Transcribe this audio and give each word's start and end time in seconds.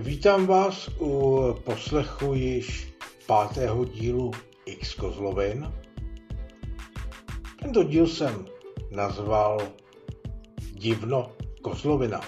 Vítám 0.00 0.46
vás 0.46 0.88
u 1.00 1.40
poslechu 1.64 2.34
již 2.34 2.94
pátého 3.26 3.84
dílu 3.84 4.30
X 4.66 4.94
Kozlovin. 4.94 5.72
Tento 7.60 7.82
díl 7.82 8.06
jsem 8.06 8.46
nazval 8.90 9.60
Divno 10.72 11.32
Kozlovina. 11.62 12.20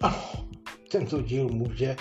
Ano, 0.00 0.48
tento 0.90 1.22
díl 1.22 1.48
může 1.48 1.86
e, 1.86 1.96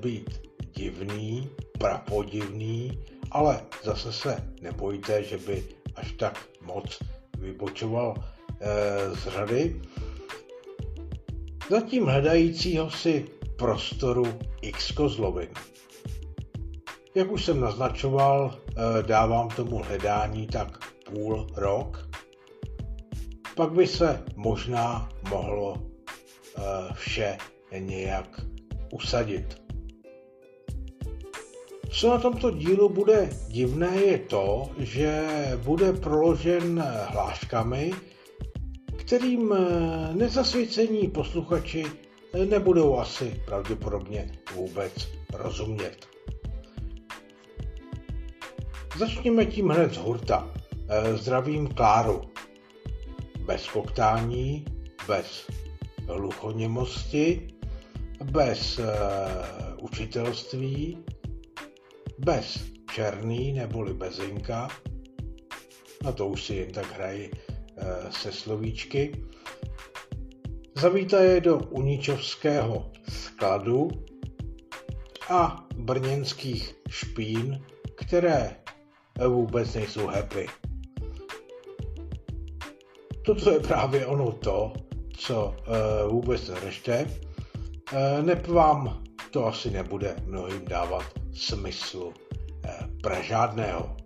být 0.00 0.40
divný, 0.74 1.50
prapodivný, 1.78 3.04
ale 3.30 3.60
zase 3.82 4.12
se 4.12 4.52
nebojte, 4.62 5.24
že 5.24 5.38
by 5.38 5.64
až 5.96 6.12
tak 6.12 6.48
moc 6.60 6.98
vybočoval 7.38 8.14
e, 8.60 9.14
z 9.14 9.28
řady. 9.28 9.80
Zatím 11.70 12.04
hledajícího 12.04 12.90
si 12.90 13.24
prostoru 13.56 14.26
X 14.62 14.92
kozlovin. 14.92 15.48
Jak 17.14 17.32
už 17.32 17.44
jsem 17.44 17.60
naznačoval, 17.60 18.54
e, 18.54 19.02
dávám 19.02 19.48
tomu 19.48 19.76
hledání 19.76 20.46
tak 20.46 20.78
půl 21.04 21.46
rok. 21.56 22.08
Pak 23.56 23.72
by 23.72 23.86
se 23.86 24.24
možná 24.36 25.08
mohlo 25.30 25.76
e, 25.76 26.60
vše 26.94 27.38
nějak 27.78 28.40
usadit. 28.92 29.62
Co 31.90 32.10
na 32.10 32.18
tomto 32.18 32.50
dílu 32.50 32.88
bude 32.88 33.30
divné 33.48 33.96
je 33.96 34.18
to, 34.18 34.70
že 34.78 35.28
bude 35.64 35.92
proložen 35.92 36.84
hláškami, 37.08 37.92
kterým 39.10 39.52
eh, 39.52 39.58
nezasvěcení 40.14 41.08
posluchači 41.08 41.84
eh, 42.34 42.46
nebudou 42.46 42.98
asi 42.98 43.42
pravděpodobně 43.44 44.30
vůbec 44.54 45.08
rozumět. 45.32 46.06
Začněme 48.98 49.46
tím 49.46 49.68
hned 49.68 49.94
z 49.94 49.96
hurta. 49.96 50.50
Eh, 50.88 51.16
zdravím 51.16 51.68
Kláru. 51.68 52.22
Bez 53.46 53.68
koktání, 53.68 54.64
bez 55.08 55.50
hluchoněmosti, 56.06 57.48
bez 58.24 58.80
učitelství, 59.80 60.98
bez 62.18 62.58
černý 62.94 63.52
neboli 63.52 63.94
bezinka, 63.94 64.68
na 66.04 66.12
to 66.12 66.28
už 66.28 66.44
si 66.44 66.54
jen 66.54 66.72
tak 66.72 66.92
hrají 66.92 67.30
se 68.10 68.32
slovíčky. 68.32 69.24
Zavítaje 70.74 71.40
do 71.40 71.58
Uničovského 71.58 72.90
skladu 73.08 73.88
a 75.30 75.66
brněnských 75.76 76.74
špín, 76.88 77.64
které 77.96 78.56
vůbec 79.28 79.74
nejsou 79.74 80.06
happy. 80.06 80.46
Toto 83.24 83.50
je 83.50 83.60
právě 83.60 84.06
ono 84.06 84.32
to, 84.32 84.72
co 85.16 85.56
e, 85.56 86.08
vůbec 86.08 86.48
neřešte. 86.48 87.06
E, 87.92 88.22
nep 88.22 88.46
vám 88.46 89.02
to 89.30 89.46
asi 89.46 89.70
nebude 89.70 90.16
mnohým 90.26 90.64
dávat 90.64 91.04
smyslu 91.32 92.14
eh, 92.64 92.78
pra 93.02 93.22
žádného. 93.22 93.96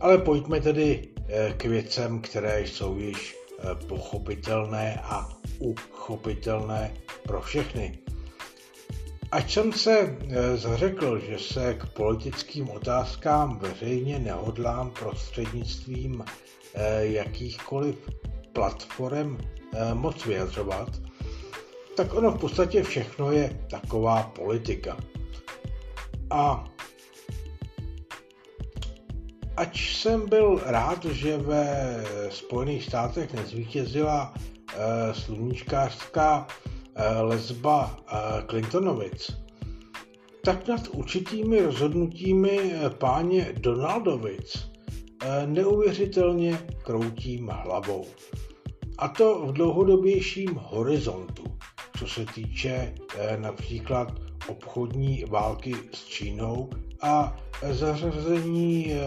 Ale 0.00 0.18
pojďme 0.18 0.60
tedy 0.60 1.08
eh, 1.28 1.54
k 1.56 1.64
věcem, 1.64 2.20
které 2.20 2.60
jsou 2.60 2.98
již 2.98 3.36
eh, 3.58 3.86
pochopitelné 3.86 5.00
a 5.04 5.28
uchopitelné 5.58 6.94
pro 7.22 7.40
všechny. 7.40 7.98
Ať 9.32 9.52
jsem 9.52 9.72
se 9.72 10.18
zařekl, 10.54 11.18
že 11.18 11.38
se 11.38 11.74
k 11.74 11.86
politickým 11.86 12.70
otázkám 12.70 13.58
veřejně 13.58 14.18
nehodlám 14.18 14.90
prostřednictvím 14.90 16.24
jakýchkoliv 17.00 18.10
platform 18.52 19.38
moc 19.94 20.26
vyjadřovat, 20.26 20.88
tak 21.96 22.14
ono 22.14 22.30
v 22.30 22.38
podstatě 22.38 22.82
všechno 22.82 23.32
je 23.32 23.60
taková 23.70 24.22
politika. 24.22 24.96
A 26.30 26.69
ať 29.56 29.80
jsem 29.80 30.28
byl 30.28 30.60
rád, 30.66 31.04
že 31.04 31.36
ve 31.36 31.96
Spojených 32.30 32.84
státech 32.84 33.34
nezvítězila 33.34 34.34
e, 34.34 35.14
sluníčkářská 35.14 36.46
e, 36.94 37.20
lesba 37.20 37.96
e, 37.98 38.42
Clintonovic, 38.46 39.30
tak 40.44 40.68
nad 40.68 40.88
určitými 40.88 41.62
rozhodnutími 41.62 42.72
páně 42.98 43.52
Donaldovic 43.56 44.70
neuvěřitelně 45.46 46.58
kroutím 46.82 47.48
hlavou. 47.48 48.06
A 48.98 49.08
to 49.08 49.46
v 49.46 49.52
dlouhodobějším 49.52 50.54
horizontu 50.54 51.44
co 52.00 52.06
se 52.06 52.26
týče 52.34 52.94
například 53.36 54.12
obchodní 54.48 55.24
války 55.28 55.74
s 55.92 56.04
Čínou 56.04 56.70
a 57.02 57.36
zařazení 57.70 58.92
eh, 58.92 59.00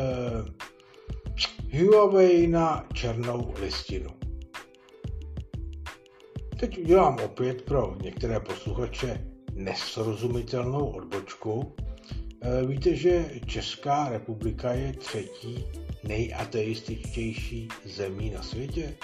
Huawei 1.80 2.48
na 2.48 2.88
černou 2.94 3.54
listinu. 3.62 4.10
Teď 6.60 6.78
udělám 6.78 7.18
opět 7.26 7.62
pro 7.62 7.96
některé 8.02 8.40
posluchače 8.40 9.28
nesrozumitelnou 9.56 10.88
odbočku. 10.88 11.76
Eh, 12.42 12.66
víte, 12.66 12.96
že 12.96 13.26
Česká 13.46 14.10
republika 14.10 14.74
je 14.74 14.94
třetí 14.94 15.66
nejateističtější 16.04 17.68
zemí 17.86 18.30
na 18.30 18.44
světě? 18.44 18.98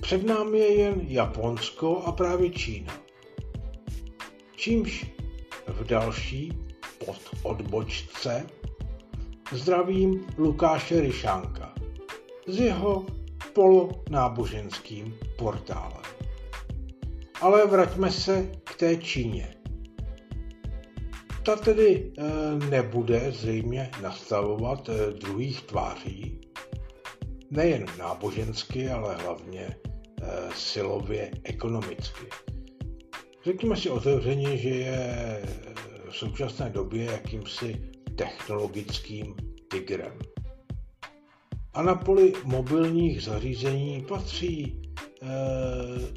Před 0.00 0.26
námi 0.26 0.58
je 0.58 0.74
jen 0.74 1.00
Japonsko 1.08 2.02
a 2.02 2.12
právě 2.12 2.50
Čína. 2.50 3.00
Čímž 4.56 5.06
v 5.80 5.84
další 5.84 6.52
pod 7.04 7.16
odbočce 7.42 8.46
zdravím 9.52 10.26
Lukáše 10.38 11.00
Ryšánka 11.00 11.74
s 12.46 12.58
jeho 12.60 13.06
polonáboženským 13.52 15.14
portálem. 15.38 16.02
Ale 17.40 17.66
vraťme 17.66 18.10
se 18.10 18.52
k 18.64 18.74
té 18.74 18.96
Číně. 18.96 19.54
Ta 21.44 21.56
tedy 21.56 22.12
e, 22.18 22.24
nebude 22.70 23.32
zřejmě 23.32 23.90
nastavovat 24.02 24.88
e, 24.88 25.10
druhých 25.10 25.62
tváří, 25.62 26.40
nejen 27.50 27.86
nábožensky, 27.98 28.90
ale 28.90 29.16
hlavně 29.16 29.76
Eh, 30.22 30.50
silově 30.54 31.30
ekonomicky. 31.44 32.26
Řekněme 33.46 33.76
si 33.76 33.90
otevřeně, 33.90 34.56
že 34.56 34.68
je 34.68 35.42
v 36.10 36.16
současné 36.16 36.70
době 36.70 37.04
jakýmsi 37.04 37.80
technologickým 38.16 39.34
tigrem. 39.70 40.18
A 41.74 41.82
na 41.82 41.94
poli 41.94 42.32
mobilních 42.44 43.22
zařízení 43.22 44.04
patří 44.08 44.82
eh, 45.22 45.26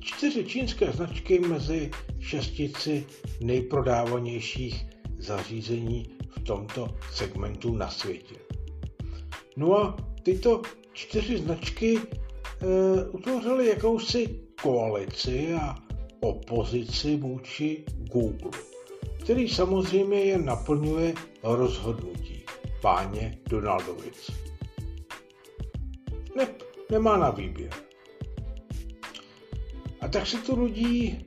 čtyři 0.01 0.45
čínské 0.45 0.91
značky 0.91 1.39
mezi 1.39 1.91
šestici 2.19 3.05
nejprodávanějších 3.41 4.85
zařízení 5.17 6.09
v 6.29 6.39
tomto 6.39 6.95
segmentu 7.11 7.75
na 7.75 7.89
světě. 7.89 8.35
No 9.57 9.77
a 9.77 9.97
tyto 10.23 10.61
čtyři 10.93 11.37
značky 11.37 11.99
Eh, 12.61 13.09
utvořili 13.11 13.67
jakousi 13.67 14.39
koalici 14.61 15.53
a 15.53 15.75
opozici 16.19 17.15
vůči 17.15 17.83
Google, 17.97 18.51
který 19.23 19.49
samozřejmě 19.49 20.19
jen 20.19 20.45
naplňuje 20.45 21.13
rozhodnutí 21.43 22.43
páně 22.81 23.37
Donaldovic. 23.49 24.31
Ne, 26.35 26.47
nemá 26.91 27.17
na 27.17 27.29
výběr. 27.29 27.71
A 30.01 30.07
tak 30.07 30.27
se 30.27 30.37
tu 30.37 30.55
rodí 30.55 31.25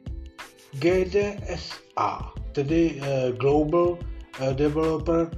GDSA, 0.72 2.32
tedy 2.52 3.00
eh, 3.02 3.32
Global 3.32 3.98
eh, 4.40 4.54
Developer 4.54 5.30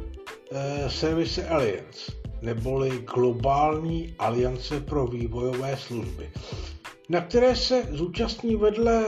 Service 0.88 1.48
Alliance, 1.48 2.12
neboli 2.42 2.90
Globální 3.14 4.14
aliance 4.18 4.80
pro 4.80 5.06
vývojové 5.06 5.76
služby, 5.76 6.30
na 7.08 7.20
které 7.20 7.56
se 7.56 7.82
zúčastní 7.90 8.56
vedle 8.56 9.04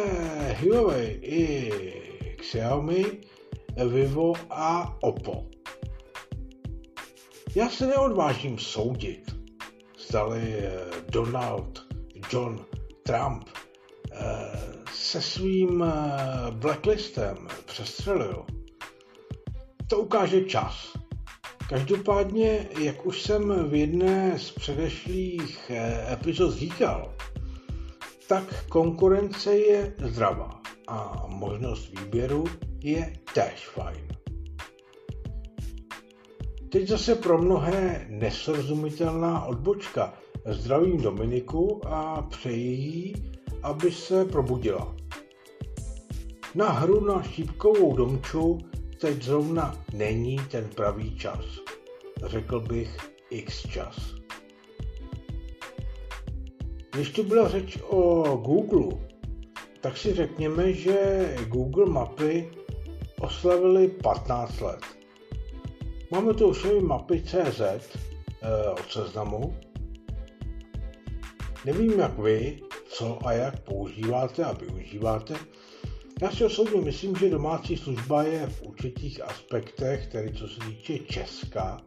Huawei 0.60 1.18
i 1.22 1.72
Xiaomi, 2.36 3.04
Vivo 3.88 4.32
a 4.50 4.96
Oppo. 5.00 5.46
Já 7.54 7.70
se 7.70 7.86
neodvážím 7.86 8.58
soudit, 8.58 9.36
zdali 10.08 10.40
eh, 10.42 10.72
Donald 11.08 11.86
John 12.32 12.66
Trump 13.02 13.48
eh, 14.12 14.16
se 14.92 15.22
svým 15.22 15.84
blacklistem 16.50 17.48
přestřelil. 17.64 18.46
To 19.86 19.98
ukáže 19.98 20.44
čas. 20.44 20.92
Každopádně, 21.68 22.68
jak 22.80 23.06
už 23.06 23.22
jsem 23.22 23.68
v 23.68 23.74
jedné 23.74 24.38
z 24.38 24.50
předešlých 24.50 25.70
epizod 26.12 26.54
říkal, 26.54 27.14
tak 28.28 28.68
konkurence 28.68 29.56
je 29.56 29.94
zdravá 30.04 30.60
a 30.88 31.26
možnost 31.28 31.98
výběru 31.98 32.44
je 32.80 33.12
též 33.34 33.68
fajn. 33.68 34.08
Teď 36.68 36.88
zase 36.88 37.14
pro 37.14 37.42
mnohé 37.42 38.06
nesrozumitelná 38.08 39.44
odbočka. 39.44 40.14
Zdravím 40.46 41.00
Dominiku 41.00 41.80
a 41.86 42.22
přeji 42.22 42.74
jí, 42.74 43.14
aby 43.62 43.92
se 43.92 44.24
probudila. 44.24 44.96
Na 46.54 46.70
hru 46.70 47.04
na 47.04 47.22
šípkovou 47.22 47.96
domču 47.96 48.58
teď 49.00 49.22
zrovna 49.22 49.84
není 49.92 50.36
ten 50.50 50.68
pravý 50.74 51.16
čas. 51.16 51.44
Řekl 52.24 52.60
bych 52.60 52.96
x 53.30 53.68
čas. 53.68 54.15
Když 56.96 57.10
tu 57.10 57.22
byla 57.22 57.48
řeč 57.48 57.78
o 57.88 58.22
Google, 58.36 58.98
tak 59.80 59.96
si 59.96 60.14
řekněme, 60.14 60.72
že 60.72 61.36
Google 61.48 61.86
mapy 61.86 62.50
oslavili 63.20 63.88
15 63.88 64.60
let. 64.60 64.80
Máme 66.10 66.34
tu 66.34 66.48
už 66.48 66.66
mapy 66.80 67.22
CZ 67.22 67.60
eh, 67.60 68.70
od 68.70 68.92
seznamu. 68.92 69.56
Nevím 71.64 71.98
jak 71.98 72.18
vy, 72.18 72.60
co 72.86 73.26
a 73.26 73.32
jak 73.32 73.60
používáte 73.60 74.44
a 74.44 74.52
využíváte. 74.52 75.34
Já 76.22 76.30
si 76.30 76.44
osobně 76.44 76.80
myslím, 76.80 77.16
že 77.16 77.30
domácí 77.30 77.76
služba 77.76 78.22
je 78.22 78.46
v 78.46 78.62
určitých 78.62 79.24
aspektech, 79.24 80.06
tedy 80.06 80.34
co 80.34 80.48
se 80.48 80.60
týče 80.60 80.98
Česka, 80.98 81.80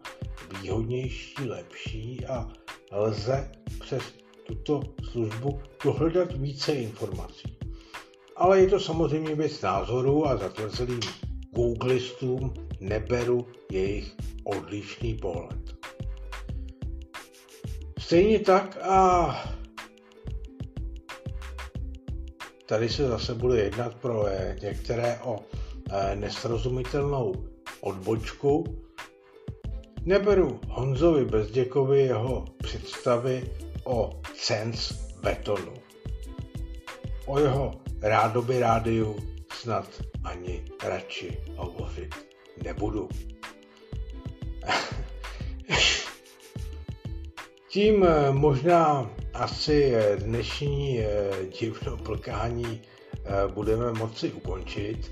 výhodnější, 0.61 1.49
lepší 1.49 2.25
a 2.25 2.47
lze 2.91 3.51
přes 3.79 4.18
tuto 4.49 4.81
službu 5.11 5.59
dohledat 5.83 6.33
více 6.33 6.73
informací. 6.73 7.57
Ale 8.35 8.59
je 8.59 8.67
to 8.67 8.79
samozřejmě 8.79 9.35
věc 9.35 9.61
názoru 9.61 10.27
a 10.27 10.37
zatvrzelým 10.37 10.99
googlistům 11.55 12.53
neberu 12.79 13.47
jejich 13.71 14.15
odlišný 14.43 15.13
pohled. 15.13 15.75
Stejně 17.99 18.39
tak 18.39 18.77
a 18.81 19.35
tady 22.65 22.89
se 22.89 23.07
zase 23.07 23.33
bude 23.33 23.61
jednat 23.61 23.95
pro 23.95 24.25
některé 24.61 25.19
o 25.23 25.39
eh, 25.91 26.15
nesrozumitelnou 26.15 27.33
odbočku. 27.81 28.63
Neberu 30.05 30.59
Honzovi 30.67 31.25
Bezděkovi 31.25 32.01
jeho 32.01 32.45
představy 32.63 33.43
o 33.89 34.21
Sense 34.35 34.93
betonu. 35.21 35.73
O 37.25 37.39
jeho 37.39 37.81
rádoby 38.01 38.59
rádiu 38.59 39.15
snad 39.53 39.87
ani 40.23 40.63
radši 40.83 41.37
hovořit 41.55 42.15
nebudu. 42.63 43.09
Tím 47.69 48.03
eh, 48.03 48.31
možná 48.31 49.09
asi 49.33 49.95
eh, 49.95 50.17
dnešní 50.17 50.99
eh, 50.99 51.29
divno 51.59 51.97
plkání 51.97 52.81
budeme 53.53 53.91
moci 53.91 54.31
ukončit. 54.31 55.11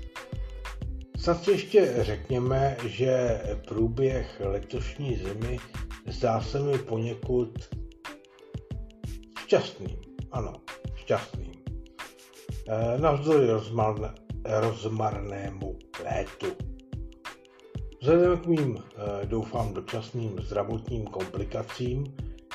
Snad 1.16 1.48
ještě 1.48 1.94
řekněme, 1.98 2.76
že 2.86 3.40
průběh 3.68 4.40
letošní 4.44 5.16
zimy 5.16 5.58
zdá 6.06 6.40
se 6.40 6.62
mi 6.62 6.78
poněkud 6.78 7.68
šťastným. 9.48 9.96
Ano, 10.36 10.60
šťastným. 11.08 11.56
Navzdory 13.00 13.48
rozmarné, 13.48 14.12
rozmarnému 14.44 15.68
létu. 16.04 16.52
Vzhledem 18.00 18.36
k 18.38 18.46
mým, 18.46 18.70
doufám, 19.24 19.72
dočasným 19.74 20.36
zdravotním 20.44 21.08
komplikacím 21.08 22.04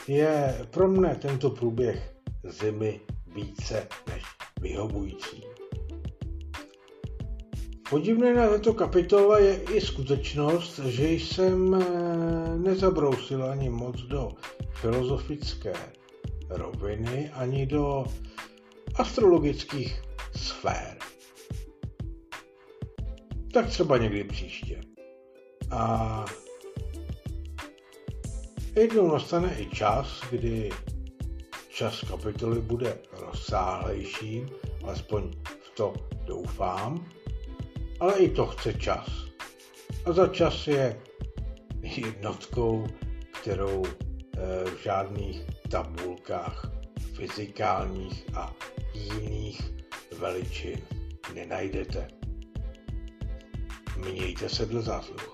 je 0.08 0.54
pro 0.70 0.86
mne 0.88 1.18
tento 1.18 1.50
průběh 1.50 1.98
zimy 2.46 3.02
více 3.36 3.88
než 4.14 4.24
vyhovující. 4.62 5.44
Podivné 7.90 8.34
na 8.34 8.48
této 8.50 8.74
kapitole 8.74 9.42
je 9.42 9.54
i 9.64 9.82
skutečnost, 9.82 10.80
že 10.80 11.10
jsem 11.10 11.74
eh, 11.74 11.86
nezabrousil 12.58 13.44
ani 13.44 13.70
moc 13.70 14.02
do 14.02 14.32
filozofické 14.72 15.74
roviny, 16.54 17.32
ani 17.34 17.66
do 17.66 18.06
astrologických 18.96 20.02
sfér. 20.36 20.98
Tak 23.54 23.68
třeba 23.68 23.98
někdy 23.98 24.24
příště. 24.24 24.82
A 25.72 26.26
Jednou 28.76 29.12
nastane 29.12 29.56
i 29.60 29.66
čas, 29.66 30.22
kdy 30.32 30.70
čas 31.70 32.02
kapitoly 32.02 32.62
bude 32.62 32.98
rozsáhlejší, 33.12 34.46
alespoň 34.84 35.32
v 35.64 35.70
to 35.74 35.94
doufám, 36.26 37.06
ale 38.00 38.18
i 38.20 38.30
to 38.30 38.46
chce 38.46 38.74
čas. 38.74 39.08
A 40.06 40.12
za 40.12 40.28
čas 40.28 40.68
je 40.68 41.02
jednotkou, 41.82 42.88
kterou 43.42 43.84
eh, 43.86 44.66
v 44.66 44.84
žádných 44.84 45.42
tabulkách 45.70 46.72
fyzikálních 47.16 48.26
a 48.36 48.54
jiných 48.94 49.62
veličin 50.18 50.82
nenajdete. 51.34 52.08
Mějte 53.98 54.50
se 54.50 54.66
do 54.66 54.82
zásluh. 54.82 55.33